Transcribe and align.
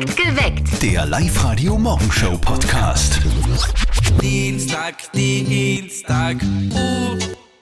Geweckt. 0.00 0.80
Der 0.80 1.04
Live-Radio-Morgenshow-Podcast. 1.06 3.18
Dienstag, 4.22 4.94
Dienstag, 5.12 6.36
uh, 6.72 7.18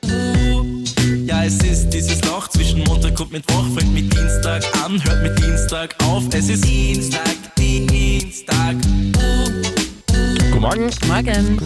uh. 0.07 0.85
Ja, 1.25 1.45
es 1.45 1.57
ist 1.63 1.89
dieses 1.91 2.23
Loch 2.25 2.49
zwischen 2.49 2.85
Montag 2.85 3.19
und 3.21 3.33
Mittwoch, 3.33 3.65
fängt 3.75 3.95
mit 3.95 4.13
Dienstag 4.13 4.63
an, 4.85 5.03
hört 5.03 5.23
mit 5.23 5.39
Dienstag 5.39 5.95
auf. 6.05 6.25
Es 6.33 6.51
ist 6.51 6.63
Dienstag, 6.65 7.37
Dienstag, 7.57 8.75
uh. 8.75 9.51
Guten 10.51 10.61
Morgen. 10.61 10.91
Morgen. 11.07 11.59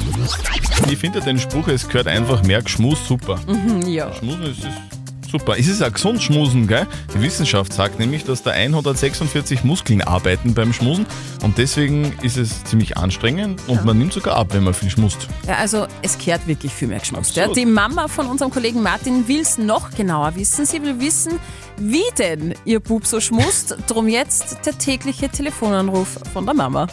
Ich 0.88 0.98
finde 0.98 1.20
den 1.20 1.40
Spruch, 1.40 1.66
es 1.66 1.88
gehört 1.88 2.06
einfach 2.06 2.44
mehr 2.44 2.62
Geschmus 2.62 3.08
super. 3.08 3.40
Ja. 3.86 4.14
Schmusen 4.14 4.44
ist, 4.44 4.58
ist 4.58 4.99
super. 5.30 5.56
Es 5.58 5.68
ist 5.68 5.82
auch 5.82 5.92
gesund 5.92 6.22
Schmusen, 6.22 6.66
gell? 6.66 6.86
Die 7.14 7.22
Wissenschaft 7.22 7.72
sagt 7.72 7.98
nämlich, 7.98 8.24
dass 8.24 8.42
da 8.42 8.50
146 8.50 9.64
Muskeln 9.64 10.02
arbeiten 10.02 10.54
beim 10.54 10.72
Schmusen 10.72 11.06
und 11.42 11.58
deswegen 11.58 12.12
ist 12.22 12.36
es 12.36 12.64
ziemlich 12.64 12.96
anstrengend 12.96 13.60
und 13.68 13.84
man 13.84 13.98
nimmt 13.98 14.12
sogar 14.12 14.36
ab, 14.36 14.48
wenn 14.50 14.64
man 14.64 14.74
viel 14.74 14.90
schmust. 14.90 15.28
ja, 15.46 15.54
also 15.54 15.86
es 16.02 16.18
kehrt 16.18 16.46
wirklich 16.46 16.72
viel 16.72 16.88
mehr 16.88 16.98
geschmust. 16.98 17.36
Ja. 17.36 17.48
Die 17.48 17.66
Mama 17.66 18.08
von 18.08 18.26
unserem 18.26 18.50
Kollegen 18.50 18.82
Martin 18.82 19.28
will 19.28 19.40
es 19.40 19.58
noch 19.58 19.90
genauer 19.92 20.34
wissen. 20.36 20.66
Sie 20.66 20.82
will 20.82 21.00
wissen, 21.00 21.38
wie 21.78 22.02
denn 22.18 22.54
ihr 22.64 22.80
Bub 22.80 23.06
so 23.06 23.20
schmust. 23.20 23.76
Drum 23.86 24.08
jetzt 24.08 24.66
der 24.66 24.76
tägliche 24.78 25.28
Telefonanruf 25.28 26.18
von 26.32 26.44
der 26.44 26.54
Mama. 26.54 26.86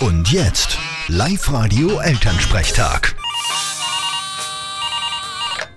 Und 0.00 0.30
jetzt 0.32 0.78
Live-Radio-Elternsprechtag. 1.08 3.14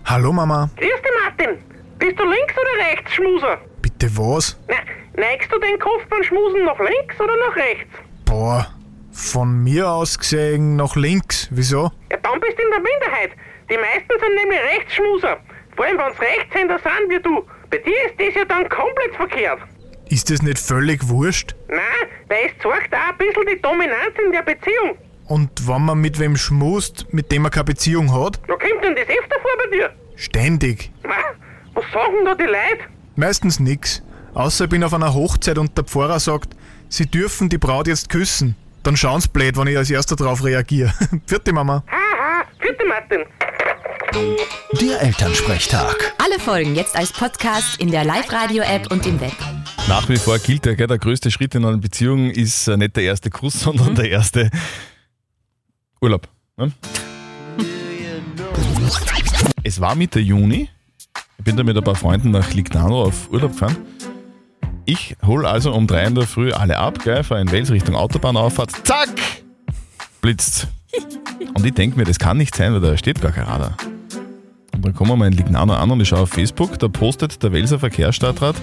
Hallo 0.06 0.32
Mama, 0.34 0.70
Grüß 0.76 0.88
dich, 0.88 1.12
Martin. 1.24 1.58
Bist 2.04 2.20
du 2.20 2.26
links 2.26 2.54
oder 2.54 2.86
rechts, 2.92 3.14
Schmuser? 3.14 3.62
bitte 3.82 4.18
was? 4.18 4.60
Na, 4.68 4.76
neigst 5.16 5.50
du 5.50 5.58
den 5.58 5.80
Kopf 5.80 6.06
beim 6.10 6.22
Schmusen 6.22 6.66
nach 6.66 6.78
links 6.78 7.18
oder 7.18 7.34
nach 7.48 7.56
rechts? 7.56 7.94
Boah, 8.26 8.68
von 9.14 9.64
mir 9.64 9.90
aus 9.90 10.20
gesehen 10.20 10.76
nach 10.76 10.98
links. 10.98 11.48
Wieso? 11.52 11.94
Ja, 12.12 12.18
dann 12.18 12.42
bist 12.42 12.58
du 12.58 12.62
in 12.62 12.72
der 12.72 12.80
Minderheit. 12.82 13.32
Die 13.70 13.78
meisten 13.78 14.20
sind 14.20 14.36
nämlich 14.36 14.60
Rechtsschmuser. 14.60 15.38
Vor 15.78 15.86
allem, 15.86 15.98
wenn's 15.98 16.20
Rechtshänder 16.20 16.78
sind 16.80 17.10
wie 17.10 17.22
du. 17.22 17.46
Bei 17.70 17.78
dir 17.78 17.96
ist 18.08 18.20
das 18.20 18.36
ja 18.36 18.44
dann 18.44 18.68
komplett 18.68 19.16
verkehrt. 19.16 19.60
Ist 20.10 20.30
das 20.30 20.42
nicht 20.42 20.60
völlig 20.60 21.08
wurscht? 21.08 21.56
Nein, 21.70 21.80
weil 22.28 22.48
es 22.48 22.62
zeigt 22.62 22.94
auch 22.94 23.12
ein 23.12 23.18
bisschen 23.18 23.46
die 23.50 23.62
Dominanz 23.62 24.14
in 24.26 24.34
der 24.34 24.42
Beziehung. 24.42 24.98
Und 25.30 25.70
wenn 25.70 25.86
man 25.86 26.00
mit 26.02 26.20
wem 26.20 26.36
schmust, 26.36 27.06
mit 27.14 27.32
dem 27.32 27.44
man 27.44 27.52
keine 27.52 27.64
Beziehung 27.64 28.14
hat? 28.14 28.42
Da 28.46 28.56
kommt 28.56 28.84
denn 28.84 28.94
das 28.94 29.08
öfter 29.08 29.40
vor 29.42 29.52
bei 29.64 29.78
dir? 29.78 29.94
Ständig. 30.18 30.92
Na, 31.04 31.16
was 31.74 31.86
sagen 31.92 32.26
da 32.26 32.36
die 32.36 32.44
Leute? 32.44 32.90
Meistens 33.16 33.60
nix. 33.60 34.02
Außer 34.34 34.66
ich 34.66 34.70
bin 34.70 34.84
auf 34.84 34.94
einer 34.94 35.14
Hochzeit 35.14 35.58
und 35.58 35.78
der 35.78 35.84
Pfarrer 35.84 36.20
sagt, 36.20 36.56
sie 36.90 37.06
dürfen 37.06 37.50
die 37.50 37.58
Braut 37.58 37.88
jetzt 37.88 38.10
küssen. 38.10 38.56
Dann 38.84 38.98
schauen's 38.98 39.28
blöd, 39.28 39.58
wenn 39.58 39.68
ich 39.68 39.78
als 39.78 39.90
erster 39.90 40.16
drauf 40.16 40.44
reagiere. 40.44 40.94
Vierte 41.26 41.54
Mama. 41.54 41.84
Haha, 41.88 42.46
vierte 42.60 42.86
Martin. 42.86 43.26
Der 44.82 45.02
Elternsprechtag. 45.02 46.14
Alle 46.18 46.40
Folgen 46.40 46.76
jetzt 46.76 46.96
als 46.96 47.12
Podcast 47.14 47.80
in 47.80 47.92
der 47.92 48.04
Live-Radio-App 48.04 48.92
und 48.92 49.06
im 49.06 49.20
Web. 49.22 49.34
Nach 49.88 50.08
wie 50.10 50.18
vor 50.18 50.38
gilt 50.40 50.66
ja, 50.66 50.74
gell, 50.74 50.88
der 50.88 50.98
größte 50.98 51.32
Schritt 51.32 51.56
in 51.56 51.66
einer 51.66 51.78
Beziehung 51.78 52.30
ist 52.30 52.68
äh, 52.68 52.78
nicht 52.78 52.96
der 52.96 53.04
erste 53.04 53.30
Kuss, 53.30 53.60
sondern 53.62 53.96
der 53.96 54.10
erste 54.10 54.50
Urlaub. 56.02 56.28
Ne? 56.58 56.72
Es 59.66 59.80
war 59.80 59.96
Mitte 59.96 60.20
Juni. 60.20 60.70
Ich 61.38 61.44
bin 61.44 61.58
da 61.58 61.64
mit 61.64 61.78
ein 61.78 61.84
paar 61.84 61.96
Freunden 61.96 62.32
nach 62.32 62.54
Lignano 62.54 63.04
auf 63.04 63.30
Urlaub 63.32 63.52
gefahren. 63.52 63.78
Ich 64.86 65.16
hol 65.26 65.46
also 65.46 65.74
um 65.74 65.88
drei 65.88 66.04
in 66.06 66.16
der 66.16 66.28
Früh 66.28 66.52
alle 66.52 66.78
ab, 66.78 67.00
gell, 67.04 67.24
fahre 67.24 67.42
in 67.42 67.52
Wels 67.52 67.72
Richtung 67.72 67.96
Autobahnauffahrt. 67.96 68.72
Zack! 68.86 69.10
Blitzt. 70.22 70.68
Und 71.54 71.66
ich 71.66 71.74
denke 71.74 71.98
mir, 71.98 72.06
das 72.06 72.20
kann 72.20 72.38
nicht 72.38 72.56
sein, 72.56 72.74
weil 72.74 72.82
da 72.82 72.98
steht 72.98 73.22
gar 73.22 73.32
kein 73.32 73.46
Radar. 73.46 73.78
Und 74.74 74.86
dann 74.86 74.94
kommen 74.94 75.18
wir 75.20 75.28
in 75.28 75.34
Lignano 75.34 75.74
an 75.74 75.92
und 75.92 76.02
ich 76.02 76.10
schaue 76.10 76.22
auf 76.22 76.30
Facebook, 76.30 76.80
da 76.80 76.88
postet 76.88 77.42
der 77.44 77.52
Welser 77.52 77.80
Verkehrsstadtrat 77.80 78.56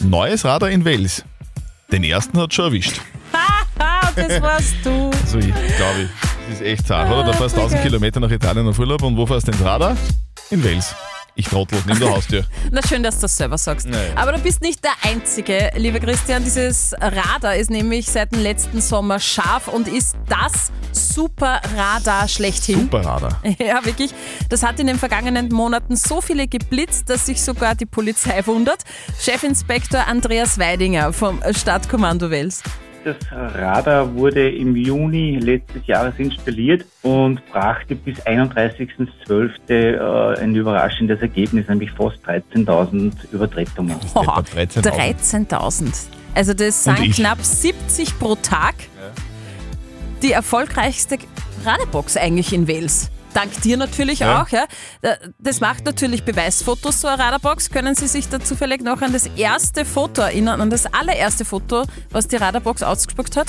Neues 0.00 0.44
Radar 0.44 0.70
in 0.70 0.84
Wels. 0.84 1.24
Den 1.90 2.04
ersten 2.04 2.38
hat 2.38 2.52
schon 2.54 2.66
erwischt. 2.66 3.00
Ah, 3.32 4.10
das 4.16 4.40
warst 4.40 4.74
du. 4.84 5.10
Also 5.10 5.38
ich 5.38 5.46
glaube, 5.46 6.02
ich, 6.02 6.10
das 6.48 6.60
ist 6.60 6.62
echt 6.62 6.86
zart, 6.86 7.10
oder? 7.10 7.24
Da 7.24 7.32
fährst 7.32 7.56
du 7.56 7.60
1000 7.60 7.82
Kilometer 7.82 8.20
nach 8.20 8.30
Italien 8.30 8.68
auf 8.68 8.78
Urlaub 8.78 9.02
und 9.02 9.16
wo 9.16 9.26
fährst 9.26 9.48
du 9.48 9.52
ins 9.52 9.64
Radar? 9.64 9.96
In 10.50 10.62
Wels. 10.62 10.94
Ich 11.38 11.48
trottel, 11.48 11.78
nimm 11.86 11.98
der 12.00 12.10
Haustür. 12.10 12.44
Na 12.70 12.80
schön, 12.82 13.02
dass 13.02 13.16
du 13.16 13.22
das 13.22 13.36
selber 13.36 13.58
sagst. 13.58 13.86
Naja. 13.86 14.10
Aber 14.16 14.32
du 14.32 14.38
bist 14.38 14.62
nicht 14.62 14.82
der 14.82 14.92
Einzige, 15.02 15.70
lieber 15.76 16.00
Christian. 16.00 16.42
Dieses 16.42 16.94
Radar 16.98 17.56
ist 17.56 17.68
nämlich 17.68 18.06
seit 18.06 18.32
dem 18.32 18.42
letzten 18.42 18.80
Sommer 18.80 19.20
scharf 19.20 19.68
und 19.68 19.86
ist 19.86 20.16
das 20.28 20.72
super 20.92 21.60
Radar 21.76 22.26
schlechthin. 22.28 22.80
Super 22.80 23.04
Radar. 23.04 23.42
Ja, 23.58 23.84
wirklich. 23.84 24.12
Das 24.48 24.62
hat 24.62 24.80
in 24.80 24.86
den 24.86 24.98
vergangenen 24.98 25.48
Monaten 25.48 25.96
so 25.96 26.22
viele 26.22 26.48
geblitzt, 26.48 27.10
dass 27.10 27.26
sich 27.26 27.42
sogar 27.42 27.74
die 27.74 27.86
Polizei 27.86 28.46
wundert. 28.46 28.84
Chefinspektor 29.20 30.06
Andreas 30.06 30.58
Weidinger 30.58 31.12
vom 31.12 31.42
Stadtkommando 31.52 32.30
Wels. 32.30 32.62
Das 33.06 33.14
Radar 33.30 34.16
wurde 34.16 34.50
im 34.50 34.74
Juni 34.74 35.38
letztes 35.38 35.86
Jahres 35.86 36.14
installiert 36.18 36.84
und 37.02 37.40
brachte 37.52 37.94
bis 37.94 38.18
31.12. 38.22 39.68
Äh, 39.68 40.40
ein 40.40 40.56
überraschendes 40.56 41.20
Ergebnis, 41.20 41.68
nämlich 41.68 41.92
fast 41.92 42.16
13.000 42.26 43.12
Übertretungen. 43.30 43.94
Etwa 44.16 44.40
13.000. 44.40 45.48
13.000. 45.48 46.06
Also 46.34 46.52
das 46.52 46.82
sind 46.82 47.14
knapp 47.14 47.40
70 47.40 48.18
pro 48.18 48.34
Tag. 48.34 48.74
Die 50.24 50.32
erfolgreichste 50.32 51.18
Radebox 51.64 52.16
eigentlich 52.16 52.52
in 52.52 52.66
Wales. 52.66 53.12
Dank 53.36 53.60
dir 53.60 53.76
natürlich 53.76 54.20
Ja. 54.20 54.40
auch. 54.42 54.48
Ja. 54.48 54.64
Das 55.38 55.60
macht 55.60 55.84
natürlich 55.84 56.22
Beweisfotos, 56.24 57.02
so 57.02 57.08
eine 57.08 57.22
Radarbox. 57.22 57.70
Können 57.70 57.94
Sie 57.94 58.06
sich 58.06 58.28
da 58.30 58.40
zufällig 58.40 58.82
noch 58.82 59.02
an 59.02 59.12
das 59.12 59.26
erste 59.36 59.84
Foto 59.84 60.22
erinnern, 60.22 60.62
an 60.62 60.70
das 60.70 60.86
allererste 60.86 61.44
Foto, 61.44 61.84
was 62.10 62.28
die 62.28 62.36
Radarbox 62.36 62.82
ausgespuckt 62.82 63.36
hat? 63.36 63.48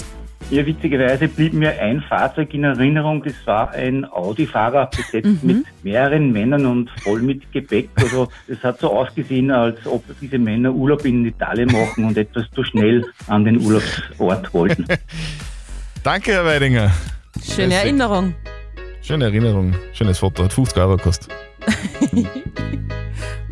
Ja, 0.49 0.65
witzigerweise 0.65 1.27
blieb 1.27 1.53
mir 1.53 1.71
ein 1.81 2.01
Fahrzeug 2.01 2.53
in 2.53 2.63
Erinnerung, 2.63 3.23
das 3.23 3.33
war 3.45 3.71
ein 3.71 4.05
Audi-Fahrer 4.05 4.89
besetzt 4.95 5.43
mit 5.43 5.65
mehreren 5.83 6.31
Männern 6.31 6.65
und 6.65 6.89
voll 7.01 7.21
mit 7.21 7.51
Gepäck. 7.51 7.89
Also 7.95 8.29
es 8.47 8.61
hat 8.63 8.79
so 8.79 8.91
ausgesehen, 8.93 9.51
als 9.51 9.85
ob 9.85 10.03
diese 10.21 10.37
Männer 10.37 10.71
Urlaub 10.71 11.03
in 11.05 11.25
Italien 11.25 11.69
machen 11.71 12.05
und 12.05 12.17
etwas 12.17 12.45
zu 12.53 12.63
schnell 12.63 13.05
an 13.27 13.45
den 13.45 13.59
Urlaubsort 13.59 14.53
wollten. 14.53 14.85
Danke, 16.03 16.31
Herr 16.33 16.45
Weidinger. 16.45 16.91
Schöne. 17.43 17.73
Erinnerung. 17.75 18.33
Schöne 19.07 19.23
Erinnerung. 19.23 19.73
Schönes 19.93 20.19
Foto. 20.19 20.43
Hat 20.43 20.51
50 20.51 20.77
Euro 20.79 20.97
gekostet. 20.97 21.29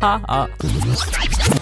Haha. 0.02 0.48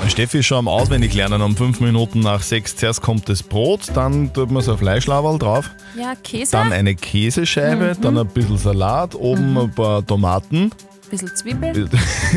Steffi 0.08 0.40
ist 0.40 0.46
schon 0.46 0.58
am 0.58 0.66
Auswendiglernen 0.66 1.40
um 1.40 1.56
5 1.56 1.78
Minuten 1.78 2.18
nach 2.18 2.42
6. 2.42 2.74
Zuerst 2.74 3.02
kommt 3.02 3.28
das 3.28 3.44
Brot, 3.44 3.82
dann 3.94 4.32
tut 4.32 4.50
man 4.50 4.64
so 4.64 4.72
ein 4.72 4.78
Fleischlaberl 4.78 5.38
drauf, 5.38 5.70
Ja, 5.96 6.14
Käse, 6.24 6.50
dann 6.50 6.72
eine 6.72 6.96
Käsescheibe, 6.96 7.96
dann 8.00 8.18
ein 8.18 8.26
bisschen 8.26 8.58
Salat, 8.58 9.14
oben 9.14 9.56
ein 9.56 9.70
paar 9.70 10.04
Tomaten, 10.04 10.72
bisschen 11.08 11.34
Zwiebel. 11.36 11.88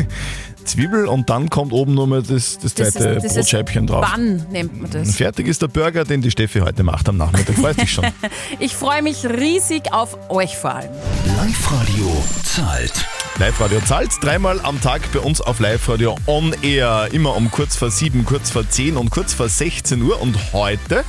Zwiebel 0.68 1.06
und 1.06 1.28
dann 1.30 1.50
kommt 1.50 1.72
oben 1.72 1.94
nur 1.94 2.06
mal 2.06 2.22
das, 2.22 2.58
das 2.58 2.74
zweite 2.74 3.16
Brotscheibchen 3.20 3.86
drauf. 3.86 4.06
Bann 4.10 4.46
nennt 4.50 4.74
man 4.76 4.84
Und 4.84 4.94
das. 4.94 5.16
fertig 5.16 5.46
ist 5.48 5.62
der 5.62 5.68
Burger, 5.68 6.04
den 6.04 6.22
die 6.22 6.30
Steffi 6.30 6.60
heute 6.60 6.82
macht 6.82 7.08
am 7.08 7.16
Nachmittag. 7.16 7.56
Freust 7.56 7.80
dich 7.80 7.92
schon. 7.92 8.06
Ich 8.60 8.74
freue 8.74 9.02
mich 9.02 9.24
riesig 9.26 9.92
auf 9.92 10.30
euch 10.30 10.56
vor 10.56 10.74
allem. 10.74 10.90
Live-Radio 11.36 12.24
zahlt. 12.44 12.92
Live-Radio 13.38 13.80
zahlt 13.80 14.10
dreimal 14.20 14.60
am 14.62 14.80
Tag 14.80 15.00
bei 15.12 15.20
uns 15.20 15.40
auf 15.40 15.60
Live-Radio 15.60 16.16
on 16.26 16.54
Air. 16.62 17.08
Immer 17.12 17.36
um 17.36 17.50
kurz 17.50 17.76
vor 17.76 17.90
sieben, 17.90 18.24
kurz 18.24 18.50
vor 18.50 18.68
zehn 18.68 18.96
und 18.96 19.10
kurz 19.10 19.32
vor 19.34 19.48
16 19.48 20.02
Uhr. 20.02 20.20
Und 20.20 20.36
heute 20.52 21.04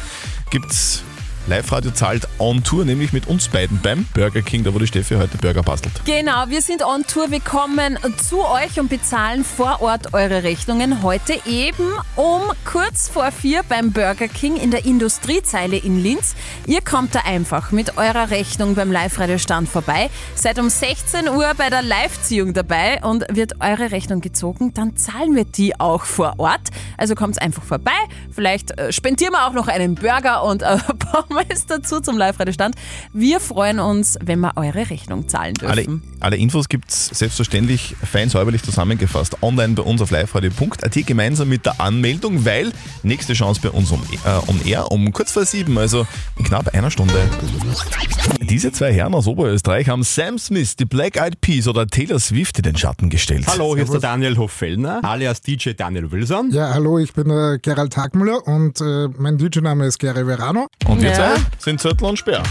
gibt's 0.51 1.03
Live-Radio 1.49 1.89
zahlt 1.89 2.27
on 2.37 2.63
Tour, 2.63 2.85
nämlich 2.85 3.11
mit 3.11 3.27
uns 3.27 3.47
beiden 3.47 3.81
beim 3.81 4.05
Burger 4.13 4.43
King, 4.43 4.63
da 4.63 4.71
wo 4.73 4.77
die 4.77 4.85
Steffi 4.85 5.15
heute 5.15 5.37
Burger 5.39 5.63
bastelt. 5.63 5.93
Genau, 6.05 6.45
wir 6.47 6.61
sind 6.61 6.85
on 6.85 7.03
Tour. 7.07 7.31
Wir 7.31 7.39
kommen 7.39 7.97
zu 8.17 8.45
euch 8.45 8.79
und 8.79 8.87
bezahlen 8.87 9.43
vor 9.43 9.81
Ort 9.81 10.13
eure 10.13 10.43
Rechnungen. 10.43 11.01
Heute 11.01 11.33
eben 11.47 11.87
um 12.15 12.41
kurz 12.65 13.09
vor 13.09 13.31
vier 13.31 13.63
beim 13.67 13.91
Burger 13.91 14.27
King 14.27 14.57
in 14.57 14.69
der 14.69 14.85
Industriezeile 14.85 15.77
in 15.77 16.01
Linz. 16.01 16.35
Ihr 16.67 16.81
kommt 16.81 17.15
da 17.15 17.21
einfach 17.21 17.71
mit 17.71 17.97
eurer 17.97 18.29
Rechnung 18.29 18.75
beim 18.75 18.91
Live-Radio-Stand 18.91 19.67
vorbei. 19.67 20.11
Seid 20.35 20.59
um 20.59 20.69
16 20.69 21.29
Uhr 21.29 21.51
bei 21.57 21.71
der 21.71 21.81
Live-Ziehung 21.81 22.53
dabei 22.53 23.01
und 23.01 23.25
wird 23.27 23.53
eure 23.59 23.91
Rechnung 23.91 24.21
gezogen. 24.21 24.75
Dann 24.75 24.95
zahlen 24.97 25.35
wir 25.35 25.45
die 25.45 25.79
auch 25.79 26.03
vor 26.03 26.35
Ort. 26.37 26.69
Also 26.95 27.15
kommt 27.15 27.41
einfach 27.41 27.63
vorbei. 27.63 27.91
Vielleicht 28.31 28.77
äh, 28.77 28.91
spendieren 28.91 29.33
wir 29.33 29.47
auch 29.47 29.53
noch 29.53 29.67
einen 29.67 29.95
Burger 29.95 30.43
und 30.43 30.63
ein 30.63 30.79
kommen 31.11 31.38
wir 31.39 31.45
jetzt 31.49 31.69
dazu 31.71 31.99
zum 32.01 32.17
Live-Radio-Stand. 32.17 32.75
Wir 33.13 33.39
freuen 33.39 33.79
uns, 33.79 34.17
wenn 34.23 34.39
wir 34.39 34.53
eure 34.57 34.89
Rechnung 34.89 35.27
zahlen 35.27 35.53
Alle, 35.63 35.83
dürfen. 35.83 36.03
alle 36.19 36.37
Infos 36.37 36.67
gibt 36.69 36.89
es 36.91 37.07
selbstverständlich 37.07 37.95
fein 38.03 38.29
säuberlich 38.29 38.61
zusammengefasst 38.63 39.41
online 39.41 39.73
bei 39.75 39.83
uns 39.83 40.01
auf 40.01 40.11
liveradio.at 40.11 40.93
gemeinsam 41.05 41.49
mit 41.49 41.65
der 41.65 41.79
Anmeldung, 41.79 42.45
weil 42.45 42.71
nächste 43.03 43.33
Chance 43.33 43.61
bei 43.61 43.69
uns 43.69 43.91
um, 43.91 44.01
äh, 44.65 44.69
air 44.69 44.91
um 44.91 45.11
kurz 45.13 45.31
vor 45.31 45.45
sieben, 45.45 45.77
also 45.77 46.05
in 46.37 46.45
knapp 46.45 46.73
einer 46.73 46.91
Stunde. 46.91 47.13
Diese 48.41 48.71
zwei 48.71 48.93
Herren 48.93 49.13
aus 49.13 49.27
Oberösterreich 49.27 49.87
haben 49.87 50.03
Sam 50.03 50.37
Smith, 50.37 50.75
die 50.75 50.85
Black 50.85 51.15
Eyed 51.17 51.39
Peas 51.41 51.67
oder 51.67 51.87
Taylor 51.87 52.19
Swift 52.19 52.57
in 52.57 52.63
den 52.63 52.75
Schatten 52.77 53.09
gestellt. 53.09 53.45
Hallo, 53.47 53.75
hier 53.75 53.85
ist 53.85 53.93
der 53.93 54.01
Daniel 54.01 54.37
Hoffellner, 54.37 54.99
alias 55.03 55.41
DJ 55.41 55.71
Daniel 55.71 56.11
Wilson. 56.11 56.51
Ja, 56.51 56.73
hallo, 56.73 56.99
ich 56.99 57.13
bin 57.13 57.29
äh, 57.29 57.59
Gerald 57.61 57.93
Tagmüller 57.93 58.45
und 58.45 58.81
äh, 58.81 59.07
mein 59.17 59.37
DJ-Name 59.37 59.85
ist 59.85 59.99
Gary 59.99 60.25
Verano. 60.25 60.67
Und 60.87 61.01
wir 61.01 61.09
Ja. 61.11 61.15
Zwei 61.19 61.35
sind 61.57 61.81
Zörtl 61.81 62.05
und 62.05 62.17
Speer. 62.17 62.41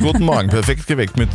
Guten 0.00 0.24
Morgen, 0.24 0.48
perfekt 0.48 0.86
geweckt 0.86 1.16
mit 1.16 1.30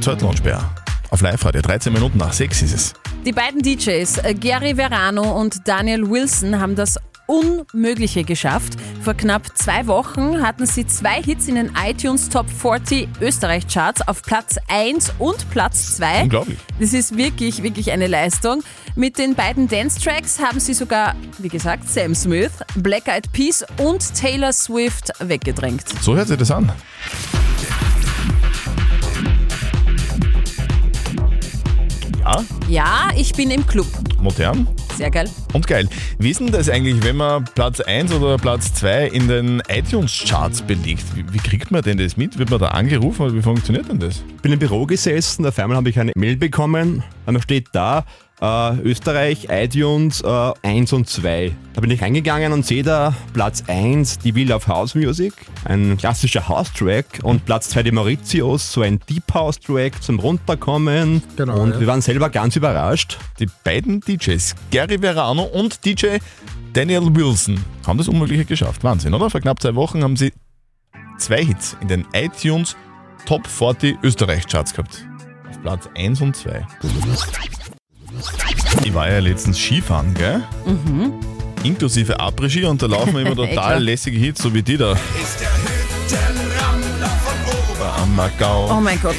Zörtl 0.00 0.24
und 0.24 0.36
Speer. 0.36 0.68
Auf 1.10 1.20
Live-Radio, 1.20 1.62
13 1.62 1.92
Minuten 1.92 2.18
nach 2.18 2.32
6 2.32 2.62
ist 2.62 2.74
es. 2.74 2.94
Die 3.24 3.30
beiden 3.30 3.62
DJs, 3.62 4.18
äh, 4.18 4.34
Gary 4.34 4.74
Verano 4.74 5.40
und 5.40 5.68
Daniel 5.68 6.10
Wilson, 6.10 6.58
haben 6.58 6.74
das 6.74 6.98
Unmögliche 7.26 8.24
geschafft. 8.24 8.74
Vor 9.04 9.12
knapp 9.12 9.54
zwei 9.54 9.86
Wochen 9.86 10.40
hatten 10.40 10.64
sie 10.64 10.86
zwei 10.86 11.22
Hits 11.22 11.46
in 11.46 11.56
den 11.56 11.70
iTunes 11.86 12.30
Top 12.30 12.48
40 12.48 13.06
Österreich 13.20 13.68
Charts 13.68 14.00
auf 14.08 14.22
Platz 14.22 14.56
1 14.68 15.12
und 15.18 15.50
Platz 15.50 15.96
2. 15.96 16.22
Unglaublich. 16.22 16.58
Das 16.80 16.94
ist 16.94 17.14
wirklich, 17.14 17.62
wirklich 17.62 17.92
eine 17.92 18.06
Leistung. 18.06 18.62
Mit 18.96 19.18
den 19.18 19.34
beiden 19.34 19.68
Dance-Tracks 19.68 20.38
haben 20.40 20.58
sie 20.58 20.72
sogar, 20.72 21.14
wie 21.36 21.50
gesagt, 21.50 21.86
Sam 21.86 22.14
Smith, 22.14 22.52
Black 22.76 23.06
Eyed 23.08 23.30
Peas 23.32 23.62
und 23.76 24.14
Taylor 24.14 24.54
Swift 24.54 25.12
weggedrängt. 25.18 25.84
So 26.00 26.16
hört 26.16 26.28
sich 26.28 26.38
das 26.38 26.50
an. 26.50 26.72
Ja, 32.20 32.44
Ja, 32.68 33.08
ich 33.14 33.34
bin 33.34 33.50
im 33.50 33.66
Club. 33.66 33.86
modern 34.18 34.66
Sehr 34.96 35.10
geil. 35.10 35.28
und 35.52 35.66
geil. 35.66 35.88
Wie 36.18 36.30
ist 36.30 36.40
denn 36.40 36.52
das 36.52 36.68
eigentlich, 36.68 37.02
wenn 37.02 37.16
man 37.16 37.44
Platz 37.44 37.80
1 37.80 38.12
oder 38.12 38.36
Platz 38.36 38.72
2 38.74 39.08
in 39.08 39.28
den 39.28 39.62
iTunes-Charts 39.68 40.62
belegt? 40.62 41.04
Wie, 41.14 41.24
wie 41.32 41.38
kriegt 41.38 41.70
man 41.70 41.82
denn 41.82 41.98
das 41.98 42.16
mit? 42.16 42.38
Wird 42.38 42.50
man 42.50 42.60
da 42.60 42.68
angerufen 42.68 43.22
oder 43.22 43.34
wie 43.34 43.42
funktioniert 43.42 43.88
denn 43.88 43.98
das? 43.98 44.22
bin 44.44 44.52
im 44.52 44.58
Büro 44.58 44.84
gesessen, 44.84 45.46
auf 45.46 45.58
einmal 45.58 45.78
habe 45.78 45.88
ich 45.88 45.98
eine 45.98 46.12
Mail 46.16 46.36
bekommen, 46.36 47.02
einmal 47.24 47.42
steht 47.42 47.68
da, 47.72 48.04
äh, 48.44 48.80
Österreich, 48.82 49.48
iTunes 49.50 50.20
äh, 50.20 50.52
1 50.62 50.92
und 50.92 51.08
2. 51.08 51.52
Da 51.72 51.80
bin 51.80 51.90
ich 51.90 52.02
reingegangen 52.02 52.52
und 52.52 52.64
sehe 52.66 52.82
da 52.82 53.14
Platz 53.32 53.64
1, 53.66 54.18
die 54.18 54.34
Wheel 54.34 54.52
of 54.52 54.68
House 54.68 54.94
Music, 54.94 55.32
ein 55.64 55.96
klassischer 55.96 56.46
House-Track 56.46 57.20
und 57.22 57.44
Platz 57.46 57.70
2 57.70 57.84
die 57.84 57.92
Mauritius, 57.92 58.72
so 58.72 58.82
ein 58.82 59.00
Deep 59.08 59.32
House-Track 59.32 60.02
zum 60.02 60.18
Runterkommen. 60.18 61.22
Genau, 61.36 61.58
und 61.60 61.72
ja. 61.72 61.80
wir 61.80 61.86
waren 61.86 62.02
selber 62.02 62.28
ganz 62.28 62.56
überrascht. 62.56 63.18
Die 63.38 63.48
beiden 63.64 64.00
DJs, 64.00 64.54
Gary 64.70 64.98
Verano 64.98 65.44
und 65.44 65.84
DJ 65.84 66.18
Daniel 66.72 67.14
Wilson, 67.14 67.58
haben 67.86 67.98
das 67.98 68.08
Unmögliche 68.08 68.44
geschafft. 68.44 68.84
Wahnsinn, 68.84 69.14
oder? 69.14 69.30
Vor 69.30 69.40
knapp 69.40 69.60
zwei 69.60 69.74
Wochen 69.74 70.02
haben 70.02 70.16
sie 70.16 70.32
zwei 71.18 71.44
Hits 71.44 71.76
in 71.80 71.88
den 71.88 72.04
iTunes 72.12 72.76
Top 73.26 73.46
40 73.46 73.96
Österreich-Charts 74.02 74.74
gehabt. 74.74 75.06
Auf 75.48 75.62
Platz 75.62 75.88
1 75.96 76.20
und 76.20 76.36
2. 76.36 76.66
Ich 78.84 78.92
war 78.94 79.10
ja 79.10 79.18
letztens 79.18 79.58
Skifahren, 79.58 80.14
gell? 80.14 80.42
Inklusive 81.62 82.18
Après-Ski 82.20 82.64
und 82.66 82.82
da 82.82 82.86
laufen 82.86 83.16
immer 83.18 83.34
total 83.36 83.82
lässige 83.82 84.18
Hits, 84.18 84.42
so 84.42 84.52
wie 84.52 84.62
die 84.62 84.76
da. 84.76 84.94
Am 88.02 88.14
Macau. 88.16 88.70
Oh 88.70 88.80
mein 88.80 89.00
Gott. 89.00 89.16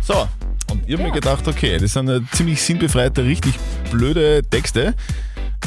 So, 0.00 0.28
und 0.70 0.82
ich 0.86 0.92
habe 0.94 1.02
mir 1.02 1.12
gedacht, 1.12 1.46
okay, 1.48 1.78
das 1.78 1.92
sind 1.94 2.26
ziemlich 2.32 2.60
sinnbefreite, 2.62 3.24
richtig 3.24 3.54
blöde 3.90 4.42
Texte. 4.48 4.94